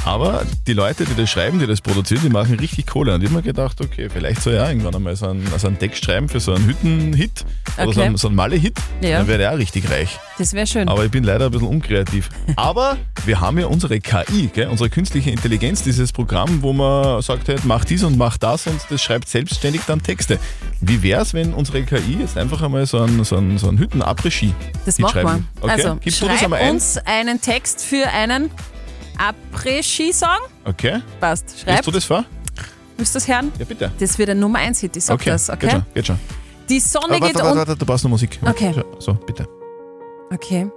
Aber 0.08 0.44
die 0.66 0.72
Leute, 0.74 1.04
die 1.04 1.16
das 1.16 1.30
schreiben, 1.30 1.60
die 1.60 1.68
das 1.68 1.82
produzieren, 1.82 2.22
die 2.24 2.30
machen 2.30 2.56
richtig 2.56 2.88
Kohle. 2.88 3.14
Und 3.14 3.22
ich 3.24 3.28
habe 3.28 3.40
mir 3.40 3.44
gedacht, 3.44 3.82
okay, 3.82 4.08
vielleicht 4.10 4.42
soll 4.42 4.54
ich 4.54 4.60
auch 4.62 4.70
irgendwann 4.70 4.96
einmal 4.96 5.16
so 5.18 5.28
einen, 5.28 5.46
so 5.58 5.68
einen 5.68 5.78
Text 5.78 6.06
schreiben 6.06 6.30
für 6.30 6.40
so 6.40 6.54
einen 6.54 6.66
Hütten-Hit 6.66 7.44
oder 7.76 7.84
so 7.86 7.90
Okay. 7.90 8.02
einen, 8.04 8.18
so 8.18 8.28
einen 8.28 8.38
Malle-Hit. 8.38 8.78
Ja. 9.02 9.18
Dann 9.18 9.28
werde 9.28 9.44
ich 9.44 9.50
auch 9.50 9.58
richtig 9.58 9.92
reich. 9.92 10.18
Das 10.38 10.54
wäre 10.54 10.66
schön. 10.66 10.88
Aber 10.88 11.04
ich 11.04 11.12
bin 11.12 11.26
leider 11.26 11.46
ein 11.48 11.52
bisschen 11.52 11.68
unkreativ. 11.68 12.30
Aber 12.56 12.96
wir 13.26 13.42
haben 13.42 13.60
ja 13.60 13.66
unsere 13.68 14.00
KI, 14.00 14.50
gell? 14.54 14.70
unsere 14.70 14.90
künstliche 14.90 15.30
Intelligenz, 15.30 15.84
dieses 15.84 16.14
Programm, 16.14 16.62
wo 16.62 16.72
man 16.72 17.22
sagt, 17.22 17.50
halt, 17.50 17.66
mach 17.66 17.84
dies 17.84 18.04
und 18.04 18.18
mach 18.18 18.38
das 18.38 18.66
und 18.68 18.80
das 18.90 19.02
schreibt 19.02 19.28
selbstständig 19.28 19.82
dann 19.88 20.02
Texte. 20.02 20.40
Wie 20.80 21.04
wäre 21.04 21.22
es, 21.22 21.34
wenn 21.34 21.54
unsere 21.54 21.84
KI 21.84 22.20
jetzt 22.22 22.38
einfach 22.38 22.62
einmal 22.62 22.86
so 22.86 23.02
einen, 23.02 23.26
so 23.26 23.36
einen, 23.36 23.58
so 23.58 23.68
einen 23.68 23.78
Hütten-Après-Ski 23.78 24.54
Das 24.86 25.00
machen 25.00 25.22
wir. 25.22 25.44
Okay? 25.62 25.72
Also, 25.72 25.96
Gibst 25.98 26.22
du 26.22 26.28
das 26.28 26.36
schreib 26.36 26.44
einmal 26.46 26.62
ein? 26.62 26.72
uns 26.76 26.98
einen 27.06 27.42
Text 27.42 27.84
für 27.84 28.08
einen 28.08 28.50
Après-Ski-Song. 29.18 30.30
Okay. 30.66 31.02
Passt. 31.20 31.60
Schreib. 31.60 31.76
Liest 31.78 31.88
du 31.88 31.92
das 31.92 32.06
vor? 32.06 32.26
Willst 32.98 33.14
du 33.14 33.18
das 33.20 33.28
hören? 33.28 33.52
Ja, 33.60 33.66
bitte. 33.66 33.92
Das 34.00 34.18
wird 34.18 34.30
ein 34.30 34.40
Nummer 34.40 34.60
1 34.60 34.80
Hit, 34.80 34.98
ich 34.98 35.06
sag 35.06 35.16
Okay, 35.16 35.30
das, 35.32 35.48
geht 35.48 35.56
okay? 35.56 35.70
schon, 35.70 35.86
geht 35.94 36.08
schon. 36.08 36.20
Die 36.70 36.80
Sonne 36.80 37.06
Aber 37.06 37.14
geht 37.16 37.24
warte, 37.24 37.36
warte, 37.38 37.48
unter. 37.50 37.68
warte, 37.68 37.76
du 37.80 37.86
brauchst 37.86 38.04
noch 38.04 38.12
Musik. 38.12 38.40
Okay. 38.46 38.74
So, 39.00 39.14
bitte. 39.14 39.48
Okay. 40.34 40.70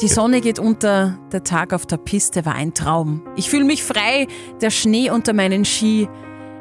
Die 0.00 0.08
Sonne 0.08 0.40
geht 0.40 0.58
unter, 0.58 1.18
der 1.32 1.44
Tag 1.44 1.72
auf 1.72 1.86
der 1.86 1.98
Piste 1.98 2.44
war 2.46 2.54
ein 2.54 2.74
Traum. 2.74 3.22
Ich 3.36 3.48
fühle 3.50 3.64
mich 3.64 3.82
frei, 3.82 4.26
der 4.60 4.70
Schnee 4.70 5.10
unter 5.10 5.32
meinen 5.32 5.64
Ski. 5.64 6.08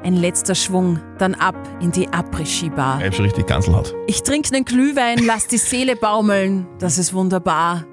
Ein 0.04 0.16
letzter 0.18 0.54
Schwung, 0.54 1.00
dann 1.18 1.34
ab 1.34 1.56
in 1.80 1.92
die 1.92 2.10
Après-Ski-Bar. 2.10 3.00
Ich 3.00 3.06
hab 3.06 3.16
schon 3.16 3.26
richtig 3.26 3.48
Ganselhaut. 3.48 3.96
Ich 4.06 4.22
trinke 4.22 4.52
nen 4.52 4.66
Glühwein, 4.66 5.20
lass 5.26 5.48
die 5.48 5.58
Seele 5.58 5.96
baumeln, 5.96 6.68
das 6.78 6.98
ist 6.98 7.14
wunderbar. 7.14 7.86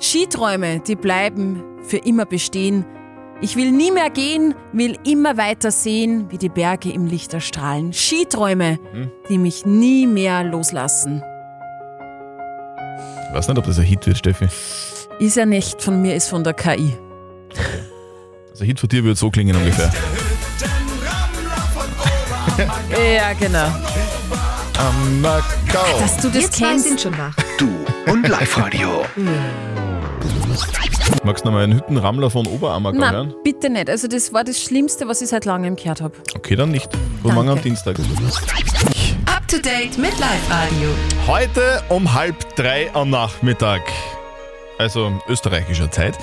Skiträume, 0.00 0.78
die 0.80 0.94
bleiben 0.94 1.64
für 1.86 1.98
immer 1.98 2.26
bestehen. 2.26 2.84
Ich 3.40 3.56
will 3.56 3.70
nie 3.70 3.90
mehr 3.90 4.08
gehen, 4.10 4.54
will 4.72 4.96
immer 5.06 5.36
weiter 5.36 5.70
sehen, 5.70 6.30
wie 6.30 6.38
die 6.38 6.48
Berge 6.48 6.90
im 6.90 7.06
Licht 7.06 7.34
erstrahlen. 7.34 7.92
Skiträume, 7.92 8.78
die 9.28 9.36
mich 9.38 9.66
nie 9.66 10.06
mehr 10.06 10.42
loslassen. 10.42 11.22
Ich 13.28 13.34
weiß 13.36 13.48
nicht, 13.48 13.58
ob 13.58 13.66
das 13.66 13.78
ein 13.78 13.84
Hit 13.84 14.06
wird, 14.06 14.16
Steffi. 14.18 14.48
Ist 15.18 15.36
ja 15.36 15.44
nicht 15.44 15.82
von 15.82 16.00
mir, 16.00 16.14
ist 16.14 16.28
von 16.28 16.44
der 16.44 16.54
KI. 16.54 16.96
Also 18.50 18.64
ein 18.64 18.66
Hit 18.68 18.80
von 18.80 18.88
dir 18.88 19.04
würde 19.04 19.16
so 19.16 19.30
klingen 19.30 19.56
ungefähr. 19.56 19.92
Ja, 22.58 23.34
genau. 23.38 23.66
Am. 24.78 25.22
Dass 26.00 26.16
du 26.18 26.30
das 26.30 26.50
zwei 26.50 26.68
kennst. 26.68 26.84
sind 26.86 27.00
schon 27.00 27.12
wach. 27.18 27.34
Du 27.58 27.68
und 28.10 28.26
Live-Radio. 28.26 29.04
Magst 31.24 31.44
du 31.44 31.48
noch 31.48 31.54
mal 31.54 31.64
einen 31.64 31.74
Hüttenrammler 31.74 32.30
von 32.30 32.46
Oberammergau 32.46 32.98
Nein, 32.98 33.14
hören? 33.14 33.34
bitte 33.44 33.70
nicht. 33.70 33.88
Also 33.90 34.08
das 34.08 34.32
war 34.32 34.44
das 34.44 34.60
Schlimmste, 34.62 35.08
was 35.08 35.20
ich 35.22 35.28
seit 35.28 35.44
langem 35.44 35.76
gehört 35.76 36.00
habe. 36.00 36.14
Okay, 36.34 36.56
dann 36.56 36.70
nicht. 36.70 36.88
Guten 37.22 37.34
Morgen 37.34 37.48
am. 37.48 37.62
Dienstag. 37.62 37.96
Up 39.26 39.46
to 39.48 39.56
date 39.58 39.96
mit 39.98 40.18
Live 40.18 40.50
Radio. 40.50 40.88
Heute 41.26 41.82
um 41.88 42.12
halb 42.14 42.54
drei 42.56 42.90
am 42.94 43.10
Nachmittag, 43.10 43.82
also 44.78 45.12
österreichischer 45.28 45.90
Zeit, 45.90 46.18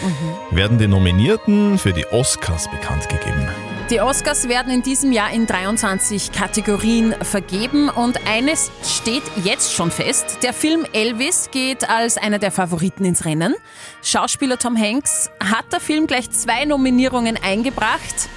werden 0.52 0.78
die 0.78 0.88
Nominierten 0.88 1.78
für 1.78 1.94
die 1.94 2.06
Oscars 2.08 2.70
bekannt 2.70 3.10
gegeben. 3.10 3.48
Die 3.94 4.02
Oscars 4.02 4.50
werden 4.50 4.74
in 4.74 4.82
diesem 4.82 5.12
Jahr 5.12 5.30
in 5.30 5.46
23 5.46 6.32
Kategorien 6.32 7.14
vergeben 7.22 7.90
und 7.90 8.26
eines 8.26 8.72
steht 8.84 9.22
jetzt 9.44 9.72
schon 9.72 9.92
fest. 9.92 10.40
Der 10.42 10.52
Film 10.52 10.88
Elvis 10.94 11.52
geht 11.52 11.88
als 11.88 12.18
einer 12.18 12.40
der 12.40 12.52
Favoriten 12.52 13.06
ins 13.06 13.24
Rennen. 13.24 13.54
Schauspieler 14.02 14.58
Tom 14.58 14.76
Hanks 14.76 15.30
hat 15.40 15.72
der 15.72 15.80
Film 15.80 16.08
gleich 16.08 16.32
zwei 16.32 16.66
Nominierungen 16.66 17.38
eingebracht. 17.38 18.30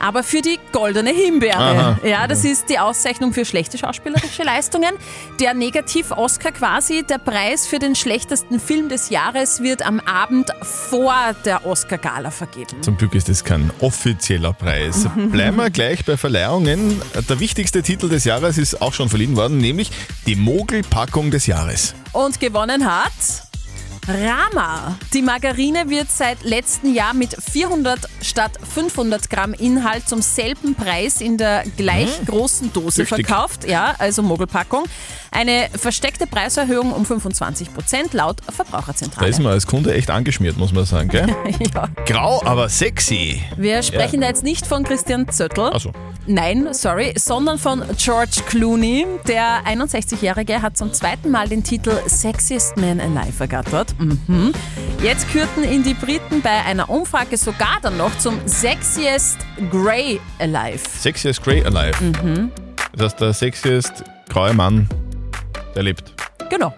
Aber 0.00 0.22
für 0.22 0.40
die 0.40 0.58
goldene 0.72 1.10
Himbeere. 1.10 1.58
Aha. 1.58 1.98
Ja, 2.02 2.26
das 2.26 2.44
ist 2.44 2.70
die 2.70 2.78
Auszeichnung 2.78 3.34
für 3.34 3.44
schlechte 3.44 3.76
schauspielerische 3.78 4.42
Leistungen. 4.42 4.90
Der 5.38 5.52
Negativ-Oscar 5.54 6.52
quasi, 6.52 7.02
der 7.02 7.18
Preis 7.18 7.66
für 7.66 7.78
den 7.78 7.94
schlechtesten 7.94 8.58
Film 8.58 8.88
des 8.88 9.10
Jahres, 9.10 9.62
wird 9.62 9.84
am 9.86 10.00
Abend 10.00 10.50
vor 10.62 11.14
der 11.44 11.66
Oscar-Gala 11.66 12.30
vergeben. 12.30 12.82
Zum 12.82 12.96
Glück 12.96 13.14
ist 13.14 13.28
es 13.28 13.44
kein 13.44 13.70
offizieller 13.80 14.54
Preis. 14.54 15.06
Bleiben 15.30 15.56
wir 15.58 15.70
gleich 15.70 16.04
bei 16.04 16.16
Verleihungen. 16.16 17.00
Der 17.28 17.38
wichtigste 17.38 17.82
Titel 17.82 18.08
des 18.08 18.24
Jahres 18.24 18.56
ist 18.56 18.80
auch 18.80 18.94
schon 18.94 19.10
verliehen 19.10 19.36
worden, 19.36 19.58
nämlich 19.58 19.90
die 20.26 20.36
Mogelpackung 20.36 21.30
des 21.30 21.46
Jahres. 21.46 21.94
Und 22.12 22.40
gewonnen 22.40 22.86
hat 22.86 23.49
Rama. 24.08 24.96
Die 25.12 25.22
Margarine 25.22 25.88
wird 25.88 26.10
seit 26.10 26.42
letztem 26.42 26.94
Jahr 26.94 27.14
mit 27.14 27.36
400 27.40 28.00
statt 28.22 28.52
500 28.74 29.30
Gramm 29.30 29.54
Inhalt 29.54 30.08
zum 30.08 30.22
selben 30.22 30.74
Preis 30.74 31.20
in 31.20 31.36
der 31.36 31.64
gleich 31.76 32.24
großen 32.26 32.72
Dose 32.72 33.04
Tüchtig. 33.04 33.26
verkauft. 33.26 33.68
Ja, 33.68 33.94
also 33.98 34.22
Mogelpackung. 34.22 34.84
Eine 35.32 35.68
versteckte 35.74 36.26
Preiserhöhung 36.26 36.92
um 36.92 37.04
25 37.04 37.72
Prozent 37.72 38.12
laut 38.14 38.38
Da 38.46 38.52
Verbraucherzentrale. 38.52 39.28
ist 39.28 39.38
man 39.38 39.52
als 39.52 39.66
Kunde 39.66 39.94
echt 39.94 40.10
angeschmiert, 40.10 40.56
muss 40.56 40.72
man 40.72 40.84
sagen, 40.84 41.08
gell? 41.08 41.28
ja. 41.74 41.88
Grau, 42.04 42.42
aber 42.44 42.68
sexy. 42.68 43.40
Wir 43.56 43.82
sprechen 43.82 44.20
da 44.20 44.26
jetzt 44.28 44.42
nicht 44.42 44.66
von 44.66 44.82
Christian 44.82 45.28
Zöttl. 45.28 45.70
Achso. 45.72 45.92
Nein, 46.26 46.68
sorry, 46.72 47.14
sondern 47.16 47.58
von 47.58 47.82
George 47.96 48.42
Clooney. 48.46 49.06
Der 49.28 49.64
61-Jährige 49.66 50.62
hat 50.62 50.76
zum 50.76 50.92
zweiten 50.92 51.30
Mal 51.30 51.48
den 51.48 51.62
Titel 51.62 51.92
Sexiest 52.06 52.76
Man 52.76 53.00
Alive 53.00 53.40
ergattert. 53.40 53.94
Mhm. 53.98 54.52
Jetzt 55.02 55.30
kürten 55.30 55.64
ihn 55.64 55.82
die 55.82 55.94
Briten 55.94 56.42
bei 56.42 56.64
einer 56.64 56.90
Umfrage 56.90 57.36
sogar 57.36 57.78
dann 57.82 57.96
noch 57.96 58.16
zum 58.18 58.38
Sexiest 58.46 59.38
Grey 59.70 60.20
Alive. 60.38 60.80
Sexiest 60.98 61.42
Grey 61.42 61.64
Alive. 61.64 61.96
Das 62.92 63.12
heißt, 63.12 63.20
der 63.20 63.32
sexiest 63.32 64.04
graue 64.28 64.52
Mann, 64.52 64.88
der 65.74 65.82
lebt. 65.82 66.12
Genau. 66.48 66.74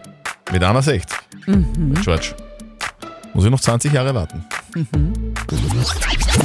Mit 0.51 0.63
61. 0.63 1.03
George. 2.05 2.35
Muss 3.35 3.45
ich 3.45 3.51
noch 3.51 3.61
20 3.61 3.93
Jahre 3.93 4.15
warten. 4.15 4.45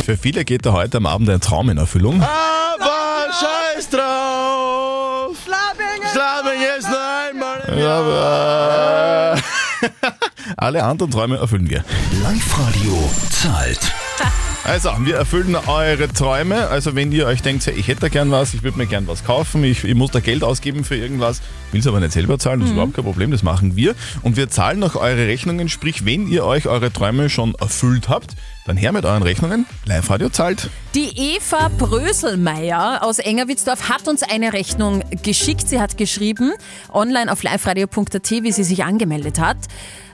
Für 0.05 0.17
viele 0.17 0.45
geht 0.45 0.65
da 0.65 0.71
heute 0.71 0.97
am 0.97 1.05
Abend 1.05 1.29
ein 1.29 1.41
Traum 1.41 1.69
in 1.69 1.77
Erfüllung. 1.77 2.21
Aber 2.21 3.27
scheiß 3.31 3.89
drauf! 3.89 5.35
Schlafen 5.45 6.61
jetzt 6.61 6.89
noch 6.89 6.97
einmal! 7.29 7.83
Aber 7.83 9.35
alle 10.57 10.83
anderen 10.83 11.11
Träume 11.11 11.37
erfüllen 11.37 11.69
wir. 11.69 11.83
Live-Radio 12.23 13.09
zahlt. 13.29 13.93
Also, 14.67 14.89
wir 14.99 15.15
erfüllen 15.15 15.55
eure 15.55 16.09
Träume. 16.09 16.67
Also, 16.67 16.93
wenn 16.93 17.09
ihr 17.13 17.25
euch 17.25 17.41
denkt, 17.41 17.65
ich 17.67 17.87
hätte 17.87 18.01
da 18.01 18.09
gern 18.09 18.31
was, 18.31 18.53
ich 18.53 18.63
würde 18.63 18.77
mir 18.77 18.85
gern 18.85 19.07
was 19.07 19.23
kaufen, 19.23 19.63
ich, 19.63 19.85
ich 19.85 19.95
muss 19.95 20.11
da 20.11 20.19
Geld 20.19 20.43
ausgeben 20.43 20.83
für 20.83 20.97
irgendwas, 20.97 21.41
will 21.71 21.79
es 21.79 21.87
aber 21.87 22.01
nicht 22.01 22.11
selber 22.11 22.37
zahlen, 22.37 22.59
das 22.59 22.67
ist 22.67 22.73
überhaupt 22.73 22.93
kein 22.93 23.05
Problem, 23.05 23.31
das 23.31 23.43
machen 23.43 23.77
wir. 23.77 23.95
Und 24.23 24.35
wir 24.35 24.49
zahlen 24.49 24.79
noch 24.79 24.97
eure 24.97 25.25
Rechnungen, 25.25 25.69
sprich, 25.69 26.03
wenn 26.03 26.27
ihr 26.27 26.43
euch 26.43 26.67
eure 26.67 26.91
Träume 26.91 27.29
schon 27.29 27.55
erfüllt 27.55 28.09
habt, 28.09 28.35
dann 28.65 28.75
her 28.75 28.91
mit 28.91 29.05
euren 29.05 29.23
Rechnungen. 29.23 29.65
Live-Radio 29.85 30.27
zahlt. 30.27 30.69
Die 30.95 31.11
Eva 31.15 31.69
Bröselmeier 31.77 33.03
aus 33.03 33.19
Engerwitzdorf 33.19 33.87
hat 33.87 34.09
uns 34.09 34.21
eine 34.21 34.51
Rechnung 34.51 35.01
geschickt. 35.23 35.69
Sie 35.69 35.79
hat 35.79 35.97
geschrieben, 35.97 36.51
online 36.91 37.31
auf 37.31 37.41
liveradio.at, 37.41 38.31
wie 38.31 38.51
sie 38.51 38.65
sich 38.65 38.83
angemeldet 38.83 39.39
hat. 39.39 39.59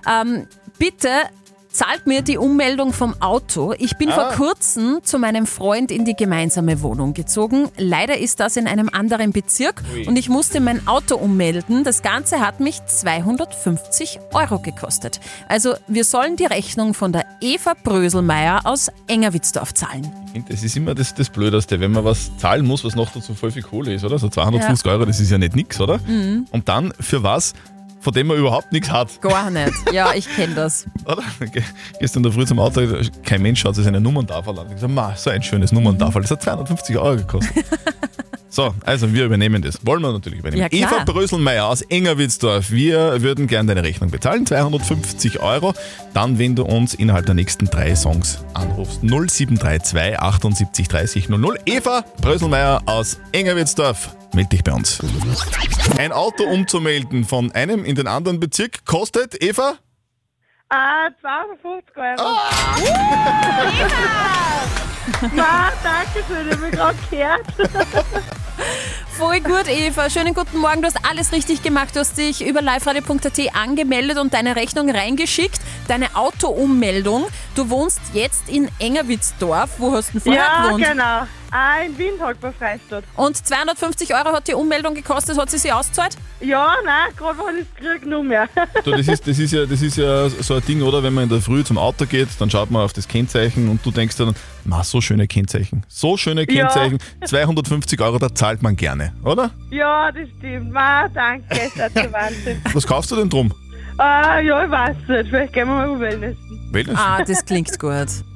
Ähm, 0.07 0.45
bitte 0.77 1.09
zahlt 1.73 2.05
mir 2.05 2.21
die 2.21 2.37
Ummeldung 2.37 2.93
vom 2.93 3.19
Auto. 3.19 3.73
Ich 3.77 3.97
bin 3.97 4.09
vor 4.09 4.29
kurzem 4.29 4.99
zu 5.03 5.17
meinem 5.17 5.47
Freund 5.47 5.91
in 5.91 6.05
die 6.05 6.15
gemeinsame 6.15 6.81
Wohnung 6.81 7.13
gezogen. 7.13 7.67
Leider 7.77 8.17
ist 8.17 8.39
das 8.39 8.55
in 8.57 8.67
einem 8.67 8.89
anderen 8.89 9.31
Bezirk 9.31 9.83
und 10.05 10.17
ich 10.17 10.29
musste 10.29 10.59
mein 10.59 10.87
Auto 10.87 11.15
ummelden. 11.15 11.83
Das 11.83 12.03
Ganze 12.03 12.39
hat 12.39 12.59
mich 12.59 12.85
250 12.85 14.19
Euro 14.33 14.59
gekostet. 14.59 15.19
Also 15.49 15.73
wir 15.87 16.05
sollen 16.05 16.35
die 16.35 16.45
Rechnung 16.45 16.93
von 16.93 17.11
der 17.11 17.25
Eva 17.41 17.73
Bröselmeier 17.83 18.61
aus 18.65 18.91
Engerwitzdorf 19.07 19.73
zahlen. 19.73 20.11
Das 20.47 20.63
ist 20.63 20.77
immer 20.77 20.95
das, 20.95 21.13
das 21.13 21.29
Blödeste, 21.29 21.79
wenn 21.79 21.91
man 21.91 22.05
was 22.05 22.35
zahlen 22.37 22.65
muss, 22.65 22.83
was 22.83 22.95
noch 22.95 23.11
dazu 23.11 23.33
voll 23.33 23.51
viel 23.51 23.61
Kohle 23.63 23.93
ist, 23.93 24.03
oder? 24.03 24.17
So 24.19 24.29
250 24.29 24.91
Euro, 24.91 25.05
das 25.05 25.19
ist 25.19 25.31
ja 25.31 25.37
nicht 25.37 25.55
nix, 25.55 25.79
oder? 25.79 25.99
Und 26.51 26.69
dann 26.69 26.93
für 26.99 27.23
was, 27.23 27.53
von 28.03 28.13
dem 28.13 28.27
man 28.27 28.37
überhaupt 28.37 28.71
nichts 28.71 28.91
hat. 28.91 29.19
Gar 29.21 29.49
nicht. 29.49 29.73
Ja, 29.93 30.13
ich 30.13 30.27
kenne 30.35 30.55
das. 30.55 30.85
Oder? 31.05 31.23
Ge- 31.51 31.63
Gestern 31.99 32.19
in 32.19 32.23
der 32.23 32.31
Früh 32.33 32.45
zum 32.45 32.59
Auto, 32.59 32.81
kein 33.23 33.41
Mensch 33.41 33.63
hat 33.63 33.75
sich 33.75 33.83
seine 33.85 34.01
Nummerntafel 34.01 34.57
an. 34.59 34.67
Ich 34.75 34.87
ma, 34.87 35.15
so 35.15 35.29
ein 35.29 35.41
schönes 35.43 35.71
Nummerntafel, 35.71 36.21
das 36.21 36.31
hat 36.31 36.41
250 36.43 36.97
Euro 36.97 37.15
gekostet. 37.17 37.63
so, 38.53 38.75
also 38.85 39.11
wir 39.11 39.25
übernehmen 39.25 39.63
das. 39.63 39.83
Wollen 39.83 40.03
wir 40.03 40.11
natürlich 40.11 40.37
übernehmen. 40.37 40.61
Ja, 40.61 40.69
klar. 40.69 40.91
Eva 40.91 41.03
Bröselmeier 41.11 41.65
aus 41.65 41.81
Engerwitzdorf, 41.81 42.69
wir 42.69 43.23
würden 43.23 43.47
gerne 43.47 43.73
deine 43.73 43.87
Rechnung 43.87 44.11
bezahlen, 44.11 44.45
250 44.45 45.39
Euro. 45.39 45.73
Dann, 46.13 46.37
wenn 46.37 46.55
du 46.55 46.63
uns 46.63 46.93
innerhalb 46.93 47.25
der 47.25 47.33
nächsten 47.33 47.65
drei 47.65 47.95
Songs 47.95 48.43
anrufst. 48.53 49.01
0732 49.01 50.19
78 50.19 50.87
30 50.87 51.29
00. 51.29 51.57
Eva 51.65 52.05
Bröselmeier 52.21 52.83
aus 52.85 53.19
Engerwitzdorf, 53.31 54.15
meld 54.35 54.51
dich 54.51 54.63
bei 54.63 54.73
uns. 54.73 54.99
Ein 55.97 56.11
Auto 56.11 56.43
umzumelden 56.43 57.25
von 57.25 57.51
einem 57.53 57.83
in 57.83 57.95
den 57.95 58.05
anderen 58.05 58.39
Bezirk 58.39 58.85
kostet, 58.85 59.41
Eva? 59.43 59.79
Ah, 60.69 61.09
250 61.21 61.97
Euro. 61.97 62.35
Ma, 65.35 65.71
danke 65.83 66.23
schön, 66.27 66.47
ich 66.47 66.53
habe 66.53 66.65
mich 66.65 66.71
gerade 66.71 66.97
gehört. 67.09 68.33
Voll 69.33 69.41
gut, 69.41 69.67
Eva. 69.67 70.11
Schönen 70.11 70.35
guten 70.35 70.59
Morgen. 70.59 70.81
Du 70.83 70.85
hast 70.87 71.03
alles 71.09 71.31
richtig 71.31 71.63
gemacht. 71.63 71.95
Du 71.95 72.01
hast 72.01 72.15
dich 72.19 72.45
über 72.45 72.61
liveradio.at 72.61 73.55
angemeldet 73.55 74.19
und 74.19 74.31
deine 74.31 74.55
Rechnung 74.55 74.91
reingeschickt. 74.91 75.59
Deine 75.87 76.15
Auto-Ummeldung. 76.15 77.25
Du 77.55 77.67
wohnst 77.71 77.99
jetzt 78.13 78.47
in 78.47 78.69
Engerwitzdorf. 78.77 79.71
Wo 79.79 79.91
hast 79.91 80.09
du 80.09 80.19
denn 80.19 80.21
vorher 80.21 80.43
Ja, 80.43 80.65
gewohnt? 80.67 80.85
genau. 80.85 81.25
Ah, 81.55 81.81
in 81.85 81.95
Wien 81.99 82.13
halt 82.19 82.39
bei 82.41 82.51
Freistadt. 82.51 83.03
Und 83.15 83.37
250 83.37 84.11
Euro 84.15 84.33
hat 84.33 84.47
die 84.47 84.55
Ummeldung 84.55 84.95
gekostet. 84.95 85.37
Hat 85.37 85.51
sie 85.51 85.59
sie 85.59 85.71
ausgezahlt? 85.71 86.17
Ja, 86.39 86.73
nein, 86.83 87.13
gerade 87.15 87.37
weil 87.37 87.57
ich 87.59 87.67
es 87.67 87.75
krieg, 87.75 88.05
nur 88.07 88.23
mehr. 88.23 88.49
Du, 88.83 88.89
das, 88.89 89.07
ist, 89.07 89.27
das, 89.27 89.37
ist 89.37 89.51
ja, 89.53 89.65
das 89.67 89.81
ist 89.83 89.97
ja 89.97 90.29
so 90.29 90.55
ein 90.55 90.65
Ding, 90.65 90.81
oder? 90.81 91.03
Wenn 91.03 91.13
man 91.13 91.25
in 91.25 91.29
der 91.29 91.41
Früh 91.41 91.63
zum 91.63 91.77
Auto 91.77 92.07
geht, 92.07 92.29
dann 92.39 92.49
schaut 92.49 92.71
man 92.71 92.81
auf 92.81 92.93
das 92.93 93.07
Kennzeichen 93.07 93.69
und 93.69 93.85
du 93.85 93.91
denkst 93.91 94.17
dir 94.17 94.25
dann, 94.25 94.35
ma, 94.63 94.83
so 94.83 94.99
schöne 94.99 95.27
Kennzeichen. 95.27 95.85
So 95.87 96.17
schöne 96.17 96.41
Ja. 96.41 96.67
Kennzeichen. 96.67 96.97
250 97.23 98.01
Euro, 98.01 98.17
da 98.17 98.33
zahlt 98.33 98.63
man 98.63 98.75
gerne, 98.75 99.13
oder? 99.23 99.51
ja, 99.69 100.11
das 100.11 100.27
stimmt. 100.39 100.71
Ma, 100.71 101.07
danke, 101.07 101.45
das 101.49 101.67
ist 101.67 101.95
der 101.95 102.11
Wahnsinn. 102.11 102.61
Was 102.73 102.87
kaufst 102.87 103.11
du 103.11 103.15
denn 103.15 103.29
drum? 103.29 103.53
Ah, 103.99 104.39
ja, 104.39 104.65
ich 104.65 104.71
weiß 104.71 104.95
nicht. 105.07 105.29
Vielleicht 105.29 105.53
gehen 105.53 105.67
wir 105.67 105.75
mal 105.87 105.99
Wellness. 105.99 106.35
Wellness? 106.73 106.97
Ah, 106.97 107.23
das 107.23 107.45
klingt 107.45 107.77
gut. 107.79 107.91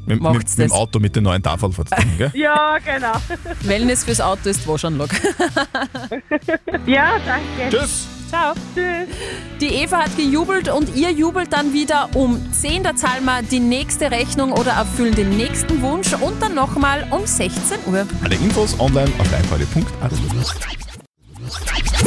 mit, 0.06 0.22
mit, 0.22 0.34
mit 0.34 0.58
dem 0.58 0.70
das. 0.70 0.72
Auto 0.72 1.00
mit 1.00 1.16
den 1.16 1.24
neuen 1.24 1.42
Tafeln 1.42 1.74
dann, 1.90 2.18
gell? 2.18 2.32
Ja, 2.34 2.78
genau. 2.78 3.14
Wellness 3.64 4.04
fürs 4.04 4.22
Auto 4.22 4.50
ist 4.50 4.68
Waschanlage. 4.68 5.16
Ja, 6.86 7.18
danke. 7.26 7.78
Tschüss! 7.78 8.08
Ciao. 8.30 8.54
Tschüss. 8.76 9.08
Die 9.62 9.68
Eva 9.68 10.00
hat 10.04 10.16
gejubelt 10.18 10.70
und 10.70 10.96
ihr 10.96 11.12
jubelt 11.12 11.52
dann 11.54 11.74
wieder 11.74 12.10
um 12.14 12.52
10. 12.52 12.84
Da 12.84 12.96
zahlen 12.96 13.24
wir 13.26 13.42
die 13.42 13.60
nächste 13.60 14.12
Rechnung 14.12 14.52
oder 14.52 14.72
erfüllen 14.72 15.16
den 15.16 15.30
nächsten 15.38 15.82
Wunsch 15.82 16.14
und 16.14 16.42
dann 16.42 16.54
nochmal 16.54 17.08
um 17.12 17.26
16 17.26 17.78
Uhr. 17.88 18.06
Alle 18.24 18.36
Infos 18.36 18.78
online 18.80 19.12
auf 19.18 19.32
liveradio.at. 19.32 20.12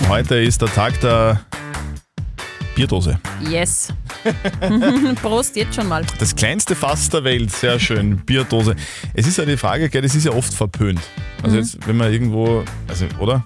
Heute 0.08 0.36
ist 0.36 0.60
der 0.60 0.72
Tag 0.72 1.00
der 1.00 1.40
Bierdose. 2.80 3.20
Yes. 3.50 3.88
Prost 5.22 5.54
jetzt 5.56 5.74
schon 5.74 5.86
mal. 5.88 6.02
Das 6.18 6.34
kleinste 6.34 6.74
Fass 6.74 7.08
der 7.10 7.24
Welt, 7.24 7.52
sehr 7.52 7.78
schön, 7.78 8.16
Bierdose. 8.26 8.74
Es 9.12 9.26
ist 9.26 9.36
ja 9.36 9.44
die 9.44 9.56
Frage, 9.58 9.90
gell, 9.90 10.00
das 10.02 10.14
ist 10.14 10.24
ja 10.24 10.32
oft 10.32 10.52
verpönt. 10.54 11.00
Also 11.42 11.56
Mhm. 11.56 11.62
jetzt, 11.62 11.86
wenn 11.86 11.96
man 11.98 12.10
irgendwo, 12.12 12.64
also, 12.88 13.04
oder? 13.18 13.44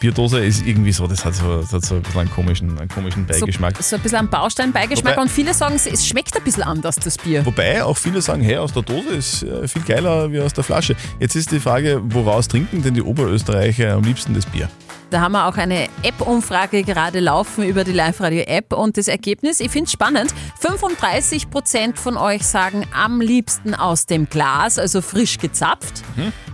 Bierdose 0.00 0.44
ist 0.44 0.66
irgendwie 0.66 0.90
so, 0.92 1.06
das 1.06 1.24
hat 1.24 1.34
so, 1.36 1.60
das 1.60 1.72
hat 1.72 1.84
so 1.84 1.94
ein 1.94 2.02
bisschen 2.02 2.20
einen 2.22 2.30
komischen, 2.30 2.78
einen 2.78 2.88
komischen 2.88 3.24
Beigeschmack. 3.26 3.76
So, 3.76 3.82
so 3.82 3.96
ein 3.96 4.02
bisschen 4.02 4.18
ein 4.18 4.28
Bausteinbeigeschmack 4.28 5.16
und 5.18 5.30
viele 5.30 5.54
sagen, 5.54 5.76
es 5.76 6.04
schmeckt 6.06 6.36
ein 6.36 6.42
bisschen 6.42 6.64
anders, 6.64 6.96
das 6.96 7.16
Bier. 7.16 7.46
Wobei 7.46 7.82
auch 7.84 7.96
viele 7.96 8.20
sagen, 8.20 8.42
hey, 8.42 8.56
aus 8.56 8.72
der 8.72 8.82
Dose 8.82 9.08
ist 9.10 9.44
äh, 9.44 9.66
viel 9.68 9.82
geiler 9.82 10.30
wie 10.32 10.40
aus 10.40 10.52
der 10.52 10.64
Flasche. 10.64 10.96
Jetzt 11.20 11.36
ist 11.36 11.52
die 11.52 11.60
Frage, 11.60 12.00
woraus 12.04 12.48
trinken 12.48 12.82
denn 12.82 12.94
die 12.94 13.02
Oberösterreicher 13.02 13.94
am 13.94 14.02
liebsten 14.02 14.34
das 14.34 14.44
Bier? 14.46 14.68
Da 15.10 15.20
haben 15.20 15.32
wir 15.32 15.46
auch 15.46 15.56
eine 15.56 15.88
App-Umfrage 16.02 16.82
gerade 16.82 17.20
laufen 17.20 17.64
über 17.64 17.84
die 17.84 17.92
Live-Radio-App 17.92 18.72
und 18.72 18.96
das 18.96 19.08
Ergebnis, 19.08 19.60
ich 19.60 19.70
finde 19.70 19.86
es 19.86 19.92
spannend, 19.92 20.34
35% 20.60 21.96
von 21.96 22.16
euch 22.16 22.44
sagen 22.44 22.86
am 22.92 23.20
liebsten 23.20 23.74
aus 23.74 24.06
dem 24.06 24.28
Glas, 24.28 24.78
also 24.78 25.00
frisch 25.00 25.38
gezapft. 25.38 26.02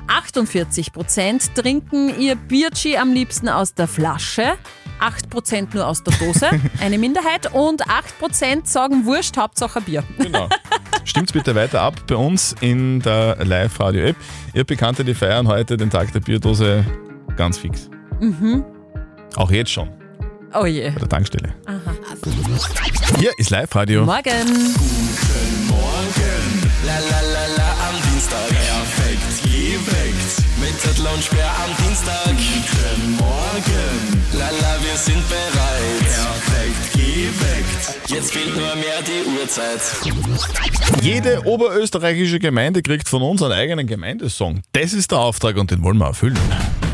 48% 0.09 1.54
trinken 1.54 2.21
ihr 2.21 2.35
Bierchi 2.35 2.97
am 2.97 3.12
liebsten 3.12 3.49
aus 3.49 3.75
der 3.75 3.87
Flasche. 3.87 4.54
8% 5.00 5.69
nur 5.73 5.87
aus 5.87 6.02
der 6.02 6.14
Dose, 6.19 6.50
eine 6.80 6.99
Minderheit. 6.99 7.52
Und 7.54 7.85
8% 7.87 8.66
sagen 8.66 9.07
Wurscht, 9.07 9.37
Hauptsache 9.37 9.80
Bier. 9.80 10.04
Genau. 10.19 10.49
Stimmt's 11.04 11.33
bitte 11.33 11.54
weiter 11.54 11.80
ab 11.80 11.95
bei 12.07 12.16
uns 12.16 12.54
in 12.61 13.00
der 13.00 13.37
Live-Radio-App. 13.42 14.16
Ihr 14.52 14.64
Bekannte, 14.64 15.04
die 15.04 15.14
feiern 15.14 15.49
heute 15.49 15.76
den 15.76 15.88
Tag 15.88 16.12
der 16.12 16.21
Bierdose 16.21 16.85
ganz 17.37 17.57
fix. 17.57 17.88
Mhm. 18.21 18.65
Auch 19.37 19.50
jetzt 19.50 19.71
schon, 19.71 19.89
Oh 20.55 20.67
je. 20.67 20.91
bei 20.91 20.99
der 20.99 21.09
Tankstelle. 21.09 21.55
Hier 23.19 23.33
ist 23.39 23.50
Live-Radio. 23.50 24.05
Morgen. 24.05 24.75
La 26.87 26.99
la 26.99 27.21
la 27.21 27.47
la 27.57 27.71
am 27.89 27.97
Dienstag. 28.11 28.49
Perfekt 28.49 29.43
geweckt. 29.45 30.33
Mit 30.61 30.81
Zettel 30.81 31.07
und 31.07 31.23
Sperr 31.23 31.50
am 31.65 31.71
fehlt 38.50 38.57
nur 38.57 38.76
mehr 38.76 39.02
die 39.02 39.40
Uhrzeit. 39.40 39.80
Jede 41.02 41.45
oberösterreichische 41.45 42.38
Gemeinde 42.38 42.83
kriegt 42.83 43.09
von 43.09 43.23
uns 43.23 43.42
einen 43.42 43.52
eigenen 43.52 43.87
Gemeindesong. 43.87 44.62
Das 44.73 44.92
ist 44.92 45.11
der 45.11 45.19
Auftrag 45.19 45.57
und 45.57 45.71
den 45.71 45.83
wollen 45.83 45.99
wir 45.99 46.07
erfüllen. 46.07 46.38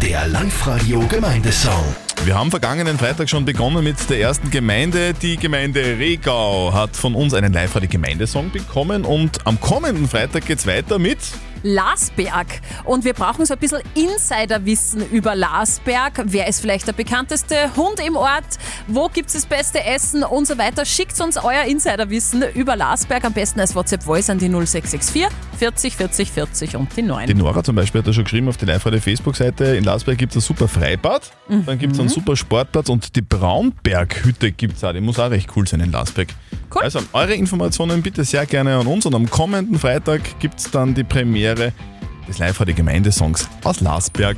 Der 0.02 0.28
Live-Radio 0.28 1.00
Gemeindesong. 1.06 1.84
Wir 2.24 2.36
haben 2.38 2.50
vergangenen 2.50 2.98
Freitag 2.98 3.28
schon 3.28 3.44
begonnen 3.44 3.84
mit 3.84 3.96
der 4.10 4.20
ersten 4.20 4.50
Gemeinde. 4.50 5.14
Die 5.14 5.36
Gemeinde 5.36 5.98
Regau 5.98 6.72
hat 6.72 6.96
von 6.96 7.14
uns 7.14 7.34
einen 7.34 7.52
Live-Radio-Gemeindesong 7.52 8.50
bekommen 8.50 9.04
und 9.04 9.46
am 9.46 9.60
kommenden 9.60 10.08
Freitag 10.08 10.46
geht's 10.46 10.66
weiter 10.66 10.98
mit 10.98 11.18
Lasberg. 11.66 12.46
Und 12.84 13.04
wir 13.04 13.12
brauchen 13.12 13.44
so 13.44 13.54
ein 13.54 13.60
bisschen 13.60 13.80
Insiderwissen 13.94 15.02
über 15.10 15.34
Lasberg. 15.34 16.22
Wer 16.24 16.46
ist 16.46 16.60
vielleicht 16.60 16.86
der 16.86 16.92
bekannteste 16.92 17.74
Hund 17.76 18.00
im 18.06 18.16
Ort? 18.16 18.44
Wo 18.86 19.08
gibt 19.08 19.28
es 19.28 19.34
das 19.34 19.46
beste 19.46 19.84
Essen 19.84 20.22
und 20.22 20.46
so 20.46 20.56
weiter? 20.58 20.84
Schickt 20.84 21.20
uns 21.20 21.36
euer 21.36 21.64
Insiderwissen 21.64 22.44
über 22.54 22.76
Lasberg 22.76 23.24
am 23.24 23.32
besten 23.32 23.60
als 23.60 23.74
WhatsApp-Voice 23.74 24.30
an 24.30 24.38
die 24.38 24.48
0664 24.48 25.26
40 25.58 25.96
40 25.96 26.30
40 26.30 26.76
und 26.76 26.96
die 26.96 27.02
9. 27.02 27.26
Die 27.26 27.34
Nora 27.34 27.64
zum 27.64 27.74
Beispiel 27.74 28.00
hat 28.00 28.06
da 28.06 28.12
schon 28.12 28.24
geschrieben 28.24 28.48
auf 28.48 28.56
die 28.56 28.66
live 28.66 28.82
Facebook-Seite. 28.82 29.76
In 29.76 29.84
Lasberg 29.84 30.18
gibt 30.18 30.32
es 30.32 30.36
ein 30.36 30.46
super 30.46 30.68
Freibad, 30.68 31.32
dann 31.48 31.78
gibt 31.78 31.94
es 31.94 32.00
einen 32.00 32.08
super 32.08 32.36
Sportplatz 32.36 32.88
und 32.88 33.16
die 33.16 33.22
Braunberghütte 33.22 34.52
gibt 34.52 34.76
es 34.76 34.84
auch. 34.84 34.92
Die 34.92 35.00
muss 35.00 35.18
auch 35.18 35.30
recht 35.30 35.50
cool 35.56 35.66
sein 35.66 35.80
in 35.80 35.90
Lasberg. 35.90 36.28
Cool. 36.74 36.82
Also 36.82 37.00
eure 37.12 37.34
Informationen 37.34 38.02
bitte 38.02 38.24
sehr 38.24 38.44
gerne 38.44 38.76
an 38.76 38.86
uns 38.86 39.06
und 39.06 39.14
am 39.14 39.30
kommenden 39.30 39.78
Freitag 39.78 40.38
gibt 40.38 40.58
es 40.58 40.70
dann 40.70 40.94
die 40.94 41.04
Premiere 41.04 41.55
des 41.56 42.38
live 42.38 42.60
radio 42.60 42.74
Gemeindesongs 42.74 43.48
aus 43.64 43.80
Lasberg. 43.80 44.36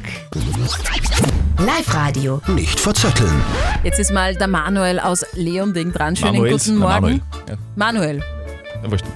Live-Radio. 1.59 2.41
Nicht 2.49 2.79
verzetteln. 2.79 3.43
Jetzt 3.83 3.99
ist 3.99 4.13
mal 4.13 4.35
der 4.37 4.47
Manuel 4.47 5.01
aus 5.01 5.27
Leonding 5.35 5.93
dran. 5.93 6.15
Schönen 6.15 6.35
Manuels, 6.35 6.67
guten 6.67 6.79
Morgen. 6.79 6.93
Manuel. 6.95 7.21
Ja, 7.49 7.55
Manuel. 7.75 8.23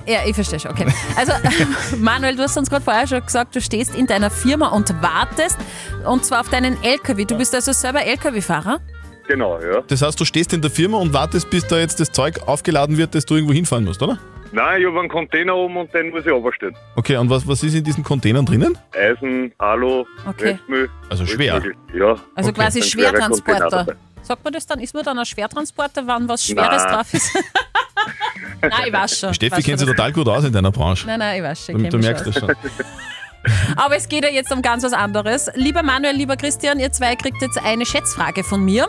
Ja, 0.07 0.19
ich 0.27 0.35
verstehe 0.35 0.59
schon, 0.59 0.73
okay. 0.73 0.87
Also, 1.15 1.33
Manuel, 1.99 2.35
du 2.35 2.43
hast 2.43 2.57
uns 2.57 2.69
gerade 2.69 2.83
vorher 2.83 3.07
schon 3.07 3.25
gesagt, 3.25 3.55
du 3.55 3.61
stehst 3.61 3.95
in 3.95 4.09
deiner 4.09 4.31
Firma 4.31 4.69
und 4.69 4.93
wartest 5.01 5.59
und 6.05 6.25
zwar 6.25 6.41
auf 6.41 6.49
deinen 6.49 6.83
LKW. 6.83 7.25
Du 7.25 7.39
bist 7.39 7.55
also 7.55 7.73
selber 7.73 8.05
LKW-Fahrer? 8.05 8.81
Genau, 9.29 9.61
ja. 9.61 9.83
Das 9.87 10.03
heißt, 10.03 10.19
du 10.19 10.25
stehst 10.25 10.53
in 10.53 10.61
der 10.61 10.71
Firma 10.71 10.99
und 10.99 11.13
wartest, 11.13 11.49
bis 11.49 11.65
da 11.69 11.79
jetzt 11.79 12.01
das 12.01 12.11
Zeug 12.11 12.41
aufgeladen 12.47 12.97
wird, 12.97 13.15
das 13.15 13.25
du 13.25 13.37
irgendwo 13.37 13.55
hinfahren 13.55 13.85
musst, 13.85 14.03
oder? 14.03 14.19
Nein, 14.53 14.81
ich 14.83 14.87
habe 14.87 15.01
einen 15.01 15.09
Container 15.09 15.57
oben 15.57 15.77
und 15.79 15.93
den 15.95 16.11
muss 16.11 16.27
ich 16.27 16.31
runterstellen. 16.33 16.77
Okay, 16.97 17.17
und 17.17 17.31
was, 17.31 17.47
was 17.49 17.63
ist 17.63 17.75
in 17.75 17.83
diesen 17.85 18.05
Containern 18.05 18.45
drinnen? 18.45 18.77
Eisen, 18.95 19.53
Alu, 19.59 20.05
Okay. 20.27 20.51
Restmüll. 20.53 20.91
Also 21.09 21.23
alles 21.25 21.35
schwer. 21.35 21.55
mögliche. 21.55 21.77
Ja. 21.95 22.17
Also 22.35 22.51
Okay. 22.51 22.61
quasi 22.61 22.81
Ein 22.81 22.85
schwerer 22.85 23.13
Container 23.13 23.35
Schwertransporter. 23.37 23.71
dabei. 23.71 23.95
Sagt 24.23 24.45
man 24.45 24.53
das 24.53 24.67
dann? 24.67 24.79
Ist 24.81 24.95
man 24.95 25.05
dann 25.05 25.19
ein 25.19 25.27
Schwertransporter, 25.27 26.07
wann 26.07 26.29
was 26.29 26.45
Schweres 26.45 26.85
Nein. 26.85 26.95
drauf 26.95 27.15
ist? 27.15 27.35
nein, 28.61 28.71
ich 28.87 28.93
weiß 28.93 29.19
schon. 29.19 29.35
Steffi 29.35 29.57
weiß 29.57 29.65
kennt 29.65 29.79
sich 29.81 29.89
schon, 29.89 29.97
total 29.97 30.13
gut 30.13 30.29
aus 30.29 30.45
in 30.45 30.53
deiner 30.53 30.71
Branche. 30.71 31.07
Nein, 31.07 31.19
nein, 31.19 31.39
ich 31.39 31.43
weiß 31.43 31.67
schon. 31.67 31.79
Du, 31.79 31.83
ich 31.85 31.89
du 31.89 31.99
kenn 31.99 32.01
mich 32.01 32.07
merkst 32.23 32.25
schon. 32.39 32.47
das 32.49 32.57
schon. 32.59 32.73
Aber 33.77 33.97
es 33.97 34.09
geht 34.09 34.23
ja 34.23 34.31
jetzt 34.31 34.53
um 34.53 34.63
ganz 34.63 34.85
was 34.85 34.93
anderes. 34.93 35.51
Lieber 35.55 35.83
Manuel, 35.83 36.15
lieber 36.15 36.37
Christian, 36.37 36.79
ihr 36.79 36.93
zwei 36.93 37.17
kriegt 37.17 37.43
jetzt 37.43 37.59
eine 37.65 37.85
Schätzfrage 37.85 38.45
von 38.45 38.65
mir. 38.65 38.89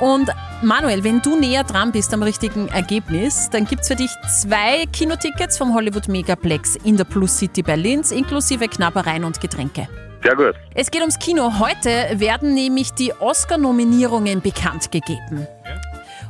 Und 0.00 0.28
Manuel, 0.62 1.04
wenn 1.04 1.20
du 1.20 1.38
näher 1.38 1.64
dran 1.64 1.92
bist 1.92 2.14
am 2.14 2.22
richtigen 2.22 2.68
Ergebnis, 2.68 3.50
dann 3.50 3.64
gibt 3.64 3.82
es 3.82 3.88
für 3.88 3.96
dich 3.96 4.10
zwei 4.28 4.86
Kinotickets 4.92 5.58
vom 5.58 5.74
Hollywood 5.74 6.08
Megaplex 6.08 6.76
in 6.76 6.96
der 6.96 7.04
Plus 7.04 7.38
City 7.38 7.62
bei 7.62 7.76
Linz, 7.76 8.10
inklusive 8.10 8.68
Knabbereien 8.68 9.24
und 9.24 9.40
Getränke. 9.40 9.88
Sehr 10.22 10.36
gut. 10.36 10.54
Es 10.74 10.90
geht 10.90 11.02
ums 11.02 11.18
Kino. 11.18 11.58
Heute 11.58 12.18
werden 12.18 12.54
nämlich 12.54 12.92
die 12.92 13.12
Oscar-Nominierungen 13.12 14.40
bekannt 14.40 14.90
gegeben. 14.90 15.46